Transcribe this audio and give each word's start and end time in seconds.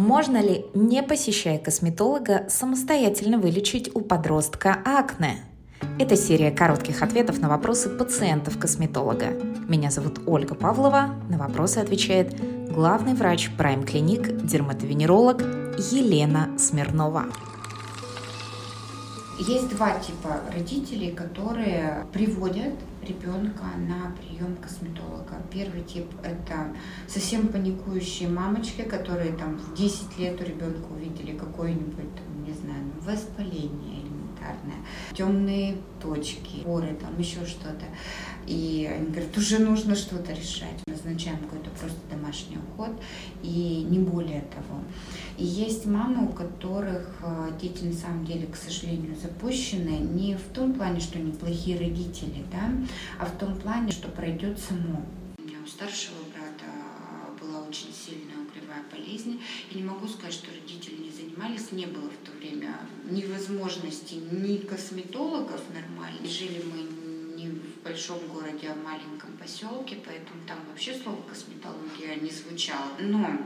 Можно 0.00 0.40
ли, 0.40 0.64
не 0.72 1.02
посещая 1.02 1.58
косметолога, 1.58 2.46
самостоятельно 2.48 3.38
вылечить 3.38 3.94
у 3.94 4.00
подростка 4.00 4.78
акне? 4.82 5.44
Это 5.98 6.16
серия 6.16 6.50
коротких 6.50 7.02
ответов 7.02 7.38
на 7.38 7.50
вопросы 7.50 7.90
пациентов 7.90 8.58
косметолога. 8.58 9.26
Меня 9.68 9.90
зовут 9.90 10.22
Ольга 10.26 10.54
Павлова. 10.54 11.16
На 11.28 11.36
вопросы 11.36 11.78
отвечает 11.78 12.34
главный 12.72 13.12
врач 13.12 13.50
Prime 13.58 13.84
Clinic, 13.84 14.46
дерматовенеролог 14.46 15.42
Елена 15.92 16.48
Смирнова. 16.58 17.26
Есть 19.38 19.68
два 19.68 19.98
типа 19.98 20.40
родителей, 20.50 21.10
которые 21.10 22.06
приводят 22.10 22.72
ребенка 23.06 23.64
на 23.76 24.16
прием 24.16 24.56
косметолога. 24.56 24.99
Первый 25.52 25.82
тип– 25.82 26.06
это 26.22 26.74
совсем 27.08 27.48
паникующие 27.48 28.28
мамочки, 28.28 28.82
которые 28.82 29.32
там 29.32 29.58
в 29.58 29.74
10 29.74 30.18
лет 30.18 30.40
у 30.40 30.44
ребенка 30.44 30.86
увидели 30.92 31.36
какое-нибудь, 31.36 32.04
не 32.46 32.52
знаю, 32.52 32.84
воспаление 33.00 34.00
элементарное, 34.40 34.76
темные 35.12 35.76
точки, 36.00 36.62
поры, 36.64 36.96
там 37.00 37.18
еще 37.18 37.44
что-то. 37.46 37.84
И 38.46 38.90
они 38.92 39.06
говорят, 39.06 39.36
уже 39.36 39.58
нужно 39.58 39.94
что-то 39.94 40.32
решать. 40.32 40.82
Назначаем 40.86 41.38
какой-то 41.38 41.70
просто 41.70 41.98
домашний 42.10 42.58
уход 42.58 42.90
и 43.42 43.86
не 43.88 43.98
более 43.98 44.42
того. 44.42 44.80
И 45.36 45.44
есть 45.44 45.86
мамы, 45.86 46.26
у 46.26 46.32
которых 46.32 47.16
э, 47.22 47.50
дети 47.60 47.84
на 47.84 47.92
самом 47.92 48.24
деле, 48.24 48.46
к 48.46 48.56
сожалению, 48.56 49.16
запущены 49.16 49.98
не 49.98 50.36
в 50.36 50.52
том 50.52 50.74
плане, 50.74 51.00
что 51.00 51.18
они 51.18 51.32
плохие 51.32 51.78
родители, 51.78 52.44
да, 52.52 52.70
а 53.18 53.26
в 53.26 53.32
том 53.38 53.56
плане, 53.56 53.92
что 53.92 54.08
пройдет 54.08 54.58
само. 54.58 55.02
Старшего 55.80 56.24
брата 56.24 56.66
была 57.40 57.62
очень 57.62 57.90
сильная 57.90 58.36
угревая 58.36 58.84
болезнь. 58.92 59.40
И 59.70 59.76
не 59.76 59.82
могу 59.82 60.06
сказать, 60.06 60.34
что 60.34 60.52
родители 60.52 60.96
не 60.96 61.10
занимались. 61.10 61.72
Не 61.72 61.86
было 61.86 62.10
в 62.10 62.18
то 62.18 62.32
время 62.32 62.80
ни 63.08 63.24
возможности, 63.24 64.16
ни 64.16 64.58
косметологов 64.58 65.62
нормально. 65.72 66.28
Жили 66.28 66.62
мы 66.62 66.82
не 67.34 67.48
в 67.48 67.82
большом 67.82 68.18
городе, 68.28 68.68
а 68.68 68.74
в 68.74 68.84
маленьком 68.84 69.34
поселке, 69.38 69.96
поэтому 70.04 70.46
там 70.46 70.58
вообще 70.68 70.92
слово 70.92 71.22
косметология 71.22 72.16
не 72.16 72.28
звучало. 72.28 72.90
Но 72.98 73.24
а, 73.24 73.38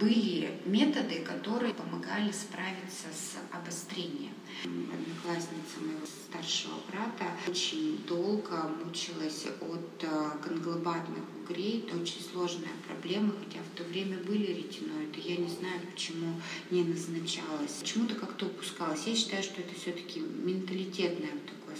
были 0.00 0.60
методы, 0.64 1.20
которые 1.20 1.74
помогали 1.74 2.32
справиться 2.32 3.08
с 3.12 3.36
обострением. 3.54 4.32
Одноклассница 4.64 5.80
моего 5.80 6.06
старшего 6.06 6.74
брата 6.90 7.32
очень 7.48 7.98
долго 8.06 8.70
мучилась 8.84 9.46
от 9.60 10.04
а, 10.04 10.38
конглобатных 10.42 11.24
угрей. 11.42 11.84
Это 11.86 11.96
очень 12.00 12.20
сложная 12.20 12.72
проблема, 12.86 13.32
хотя 13.38 13.60
в 13.60 13.76
то 13.76 13.84
время 13.84 14.18
были 14.18 14.46
ретиноиды. 14.52 15.20
Я 15.20 15.36
не 15.36 15.48
знаю, 15.48 15.80
почему 15.92 16.40
не 16.70 16.84
назначалось. 16.84 17.72
Почему-то 17.80 18.14
как-то 18.14 18.46
упускалось. 18.46 19.06
Я 19.06 19.16
считаю, 19.16 19.42
что 19.42 19.60
это 19.60 19.74
все-таки 19.74 20.20
менталитетное 20.20 21.30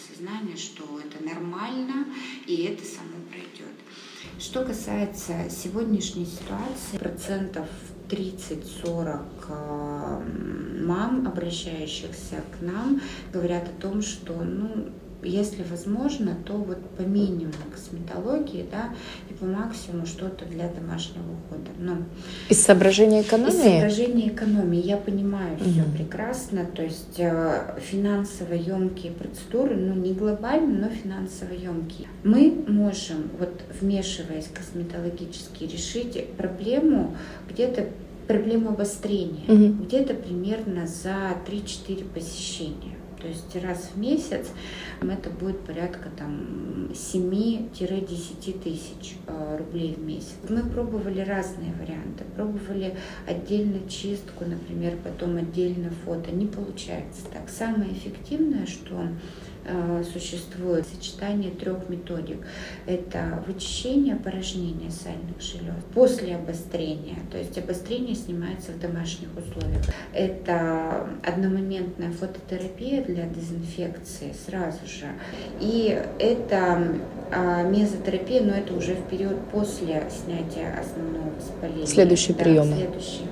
такое 0.02 0.16
сознание, 0.16 0.56
что 0.56 0.84
это 1.00 1.22
нормально, 1.24 2.06
и 2.46 2.64
это 2.64 2.84
само 2.84 3.16
пройдет. 3.30 3.72
Что 4.38 4.64
касается 4.64 5.48
сегодняшней 5.50 6.26
ситуации, 6.26 6.98
процентов 6.98 7.68
30-40 8.08 9.20
э, 9.48 10.82
мам, 10.84 11.26
обращающихся 11.26 12.42
к 12.52 12.62
нам, 12.62 13.00
говорят 13.32 13.68
о 13.68 13.80
том, 13.80 14.02
что 14.02 14.34
ну, 14.34 14.90
если 15.22 15.62
возможно, 15.62 16.36
то 16.44 16.54
вот 16.54 16.78
по 16.96 17.02
минимуму 17.02 17.52
косметологии, 17.72 18.66
да, 18.70 18.90
и 19.30 19.34
по 19.34 19.44
максимуму 19.44 20.06
что-то 20.06 20.44
для 20.46 20.68
домашнего 20.68 21.22
ухода. 21.22 21.70
Но 21.78 21.98
из 22.48 22.62
соображения 22.62 23.22
экономии? 23.22 23.50
Из 23.50 23.62
соображения 23.62 24.28
экономии. 24.28 24.80
Я 24.80 24.96
понимаю 24.96 25.54
угу. 25.54 25.64
все 25.64 25.84
прекрасно. 25.96 26.64
То 26.64 26.82
есть 26.82 27.18
э, 27.18 27.78
финансово 27.80 28.54
емкие 28.54 29.12
процедуры, 29.12 29.76
ну 29.76 29.94
не 29.94 30.12
глобально, 30.12 30.88
но 30.88 30.88
финансово 30.88 31.52
емкие. 31.52 32.08
Мы 32.24 32.64
можем, 32.66 33.30
вот 33.38 33.62
вмешиваясь 33.80 34.48
косметологически, 34.52 35.64
решить 35.64 36.28
проблему 36.36 37.16
где-то 37.48 37.86
проблему 38.26 38.70
обострения, 38.70 39.44
угу. 39.48 39.84
где-то 39.84 40.14
примерно 40.14 40.86
за 40.86 41.36
3-4 41.46 42.04
посещения. 42.12 42.96
То 43.22 43.28
есть 43.28 43.64
раз 43.64 43.90
в 43.94 43.98
месяц 43.98 44.48
это 45.00 45.30
будет 45.30 45.60
порядка 45.60 46.10
там 46.16 46.88
7-10 46.92 48.60
тысяч 48.62 49.16
э, 49.28 49.56
рублей 49.58 49.94
в 49.94 50.04
месяц. 50.04 50.34
Мы 50.48 50.62
пробовали 50.64 51.20
разные 51.20 51.72
варианты. 51.74 52.24
Пробовали 52.34 52.96
отдельно 53.26 53.88
чистку, 53.88 54.44
например, 54.44 54.96
потом 55.04 55.36
отдельно 55.36 55.90
фото. 56.04 56.32
Не 56.32 56.46
получается 56.46 57.22
так. 57.32 57.48
Самое 57.48 57.92
эффективное, 57.92 58.66
что 58.66 59.06
существует 60.12 60.86
сочетание 60.86 61.50
трех 61.50 61.88
методик. 61.88 62.38
Это 62.86 63.42
вычищение 63.46 64.16
порожнения 64.16 64.90
сальных 64.90 65.40
желез 65.40 65.74
после 65.94 66.36
обострения, 66.36 67.18
то 67.30 67.38
есть 67.38 67.56
обострение 67.58 68.14
снимается 68.14 68.72
в 68.72 68.80
домашних 68.80 69.28
условиях. 69.36 69.82
Это 70.12 71.06
одномоментная 71.24 72.12
фототерапия 72.12 73.02
для 73.04 73.26
дезинфекции 73.26 74.34
сразу 74.46 74.86
же. 74.86 75.06
И 75.60 76.02
это 76.18 76.98
а, 77.30 77.62
мезотерапия, 77.62 78.42
но 78.42 78.54
это 78.54 78.74
уже 78.74 78.94
в 78.94 79.08
период 79.08 79.38
после 79.50 80.02
снятия 80.10 80.78
основного 80.78 81.30
воспаления. 81.36 81.86
Следующий 81.86 82.32
да, 82.32 82.44
прием. 82.44 82.64
Следующий 82.64 83.24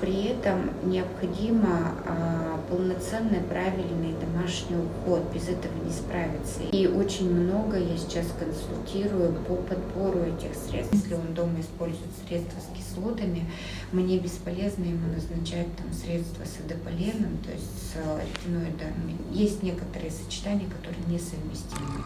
при 0.00 0.24
этом 0.24 0.70
необходимо 0.84 1.94
а, 2.06 2.60
полноценный, 2.70 3.40
правильный 3.40 4.14
домашний 4.18 4.76
уход. 4.76 5.22
Без 5.34 5.48
этого 5.48 5.72
не 5.84 5.92
справиться. 5.92 6.62
И 6.72 6.86
очень 6.86 7.32
много 7.32 7.78
я 7.78 7.96
сейчас 7.96 8.26
консультирую 8.38 9.34
по 9.46 9.56
подбору 9.56 10.20
этих 10.20 10.54
средств. 10.54 10.94
Если 10.94 11.14
он 11.14 11.34
дома 11.34 11.60
использует 11.60 12.10
средства 12.26 12.58
с 12.60 12.78
кислотами, 12.78 13.44
мне 13.92 14.18
бесполезно 14.18 14.84
ему 14.84 15.12
назначать 15.12 15.68
там 15.76 15.92
средства 15.92 16.44
с 16.44 16.58
адополеном, 16.64 17.38
то 17.44 17.52
есть 17.52 17.92
с 17.92 17.96
ретиноидами. 17.96 19.16
Есть 19.30 19.62
некоторые 19.62 20.10
сочетания, 20.10 20.68
которые 20.68 21.04
несовместимы 21.08 22.04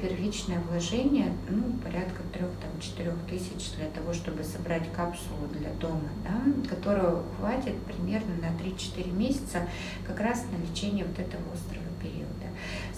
первичное 0.00 0.60
вложение 0.68 1.32
ну, 1.48 1.62
порядка 1.84 2.22
3-4 2.32 3.12
тысяч 3.28 3.72
для 3.76 3.86
того, 3.86 4.12
чтобы 4.12 4.42
собрать 4.44 4.90
капсулу 4.94 5.46
для 5.58 5.70
дома, 5.80 6.08
да, 6.24 6.68
которую 6.68 7.24
хватит 7.38 7.76
примерно 7.84 8.34
на 8.40 8.48
3-4 8.62 9.12
месяца 9.12 9.68
как 10.06 10.20
раз 10.20 10.44
на 10.50 10.70
лечение 10.70 11.04
вот 11.04 11.18
этого 11.18 11.42
острого 11.52 11.86
периода. 12.02 12.40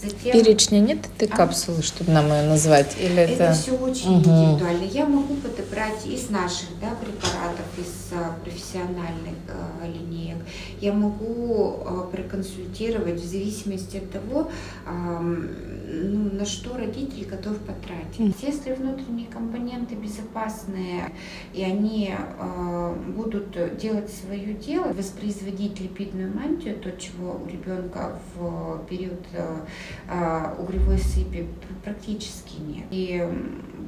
Затем... 0.03 0.33
Перечня 0.33 0.81
нет 0.81 1.07
этой 1.07 1.29
а? 1.29 1.37
капсулы, 1.37 1.83
чтобы 1.83 2.11
нам 2.11 2.27
ее 2.27 2.49
назвать? 2.49 2.97
Или 2.99 3.19
это, 3.19 3.45
это 3.45 3.53
все 3.53 3.73
очень 3.73 4.17
угу. 4.17 4.31
индивидуально. 4.31 4.85
Я 4.85 5.07
могу 5.07 5.35
подобрать 5.37 6.05
из 6.07 6.29
наших 6.29 6.69
да, 6.81 6.91
препаратов, 6.97 7.67
из 7.79 8.13
а, 8.13 8.35
профессиональных 8.43 9.37
а, 9.49 9.87
линеек. 9.87 10.39
Я 10.81 10.93
могу 10.93 11.77
а, 11.85 12.09
проконсультировать 12.11 13.21
в 13.21 13.25
зависимости 13.25 13.99
от 13.99 14.11
того, 14.11 14.51
ну, 14.85 15.49
на 16.33 16.45
что 16.45 16.77
родитель 16.77 17.27
готов 17.27 17.59
потратить. 17.59 18.43
Если 18.43 18.73
внутренние 18.73 19.27
компоненты 19.27 19.95
безопасные, 19.95 21.13
и 21.53 21.63
они 21.63 22.15
э, 22.15 22.95
будут 23.15 23.77
делать 23.77 24.11
свое 24.11 24.55
дело, 24.55 24.93
воспроизводить 24.93 25.81
липидную 25.81 26.35
мантию, 26.35 26.77
то, 26.77 26.91
чего 26.93 27.41
у 27.45 27.49
ребенка 27.49 28.19
в 28.35 28.85
период 28.89 29.25
э, 29.33 30.55
угревой 30.59 30.99
сыпи 30.99 31.47
практически 31.85 32.61
нет. 32.61 32.87
И 32.91 33.29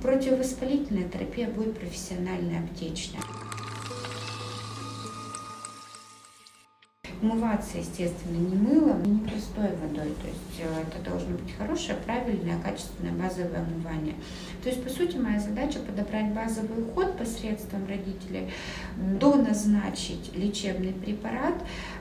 противовоспалительная 0.02 1.08
терапия 1.08 1.48
будет 1.48 1.78
профессиональная, 1.78 2.60
аптечная. 2.60 3.22
Умываться, 7.24 7.78
естественно, 7.78 8.36
не 8.36 8.54
мылом, 8.54 9.02
не 9.02 9.18
простой 9.20 9.70
водой. 9.80 10.12
То 10.20 10.28
есть 10.28 10.60
э, 10.60 10.82
это 10.82 11.10
должно 11.10 11.36
быть 11.38 11.56
хорошее, 11.56 11.96
правильное, 12.04 12.60
качественное 12.60 13.12
базовое 13.12 13.60
омывание. 13.60 14.14
То 14.62 14.68
есть, 14.68 14.84
по 14.84 14.90
сути, 14.90 15.16
моя 15.16 15.40
задача 15.40 15.78
подобрать 15.78 16.34
базовый 16.34 16.82
уход 16.82 17.16
посредством 17.16 17.86
родителей, 17.88 18.50
доназначить 19.18 20.36
лечебный 20.36 20.92
препарат, 20.92 21.54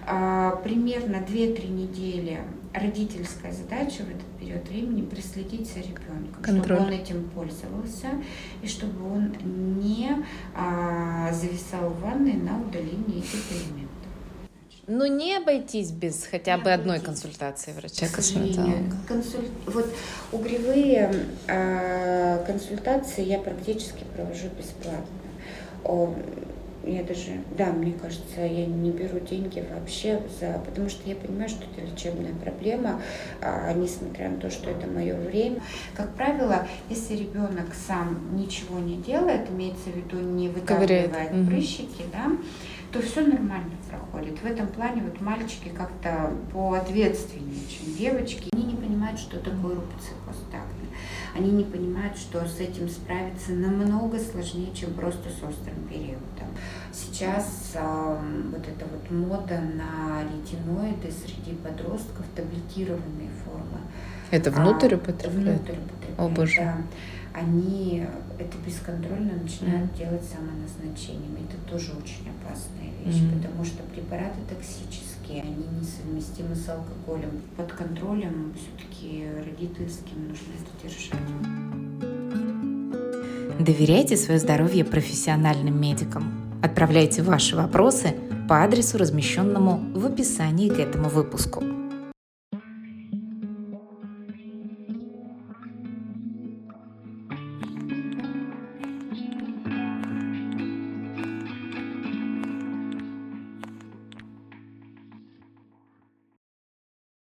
а, 0.05 0.57
примерно 0.57 1.17
2-3 1.17 1.69
недели 1.69 2.41
родительская 2.73 3.53
задача 3.53 4.03
в 4.03 4.09
этот 4.09 4.27
период 4.39 4.67
времени 4.67 5.03
проследить 5.03 5.71
за 5.71 5.79
ребенком, 5.79 6.41
Контроль. 6.41 6.77
чтобы 6.77 6.87
он 6.87 6.89
этим 6.91 7.29
пользовался 7.29 8.07
и 8.61 8.67
чтобы 8.67 9.09
он 9.09 9.33
не 9.79 10.09
а, 10.55 11.31
зависал 11.31 11.89
в 11.89 12.01
ванной 12.01 12.33
на 12.33 12.59
удалении 12.59 13.19
этих 13.19 13.51
элементов. 13.51 13.92
Ну, 14.87 15.05
не 15.05 15.37
обойтись 15.37 15.91
без 15.91 16.25
хотя 16.25 16.57
бы 16.57 16.71
одной 16.71 16.99
консультации 16.99 17.71
врача-косметолога. 17.71 18.95
Консуль... 19.07 19.47
Вот 19.65 19.85
угревые 20.31 21.13
э, 21.47 22.43
консультации 22.45 23.23
я 23.23 23.39
практически 23.39 24.03
провожу 24.15 24.47
бесплатно. 24.57 25.05
О, 25.85 26.13
я 26.85 27.03
даже, 27.03 27.31
да, 27.57 27.67
мне 27.67 27.93
кажется, 27.93 28.41
я 28.41 28.65
не 28.65 28.91
беру 28.91 29.19
деньги 29.19 29.65
вообще, 29.73 30.21
за, 30.39 30.59
потому 30.65 30.89
что 30.89 31.07
я 31.09 31.15
понимаю, 31.15 31.47
что 31.47 31.63
это 31.63 31.85
лечебная 31.89 32.33
проблема, 32.43 33.01
а, 33.41 33.71
несмотря 33.73 34.29
на 34.29 34.37
то, 34.37 34.49
что 34.49 34.69
это 34.69 34.87
мое 34.87 35.15
время. 35.15 35.61
Как 35.95 36.13
правило, 36.15 36.67
если 36.89 37.15
ребенок 37.15 37.73
сам 37.87 38.35
ничего 38.35 38.79
не 38.79 38.97
делает, 38.97 39.49
имеется 39.49 39.89
в 39.89 39.95
виду 39.95 40.19
не 40.19 40.49
выдавливает 40.49 41.47
прыщики, 41.47 42.01
угу. 42.01 42.11
да, 42.11 42.31
то 42.93 43.01
все 43.01 43.21
нормально 43.21 43.71
проходит. 43.89 44.39
В 44.39 44.45
этом 44.45 44.67
плане 44.67 45.01
вот 45.01 45.19
мальчики 45.19 45.69
как-то 45.69 46.31
поответственнее, 46.53 47.65
чем 47.67 47.95
девочки. 47.95 48.49
Они 48.53 48.65
не 48.65 48.75
понимают, 48.75 49.19
что 49.19 49.39
такое 49.39 49.75
рубцик 49.75 50.15
постакне. 50.27 50.89
Они 51.35 51.49
не 51.49 51.63
понимают, 51.63 52.15
что 52.15 52.45
с 52.45 52.59
этим 52.59 52.87
справиться 52.87 53.51
намного 53.51 54.19
сложнее, 54.19 54.71
чем 54.75 54.93
просто 54.93 55.29
с 55.29 55.41
острым 55.43 55.87
периодом. 55.89 56.53
Сейчас 56.91 57.71
э, 57.73 58.17
вот 58.51 58.61
эта 58.67 58.82
вот 59.09 59.11
мода 59.11 59.59
на 59.61 60.23
ретиноиды 60.23 61.11
среди 61.11 61.55
подростков, 61.57 62.25
таблетированные 62.35 63.29
формы. 63.43 63.79
Это 64.31 64.51
внутрь 64.51 64.95
употребляют? 64.95 65.61
Внутрь 65.61 65.79
употребляют, 65.79 66.19
О, 66.19 66.29
боже. 66.29 66.55
да 66.57 66.77
они 67.33 68.05
это 68.37 68.57
бесконтрольно 68.65 69.33
начинают 69.41 69.91
mm. 69.91 69.97
делать 69.97 70.23
самоназначением. 70.23 71.35
Это 71.35 71.57
тоже 71.69 71.91
очень 71.91 72.29
опасная 72.29 72.91
вещь, 73.03 73.21
mm. 73.21 73.37
потому 73.37 73.65
что 73.65 73.81
препараты 73.83 74.39
токсические, 74.47 75.41
они 75.41 75.65
несовместимы 75.81 76.55
с 76.55 76.69
алкоголем. 76.69 77.41
Под 77.57 77.71
контролем 77.73 78.53
все-таки 78.55 79.25
родительским 79.45 80.27
нужно 80.27 80.53
это 80.53 80.69
держать. 80.83 81.19
Доверяйте 83.59 84.15
свое 84.15 84.39
здоровье 84.39 84.85
профессиональным 84.85 85.79
медикам. 85.79 86.59
Отправляйте 86.61 87.23
ваши 87.23 87.55
вопросы 87.55 88.15
по 88.47 88.63
адресу, 88.63 88.97
размещенному 88.97 89.79
в 89.93 90.05
описании 90.05 90.69
к 90.69 90.79
этому 90.79 91.09
выпуску. 91.09 91.63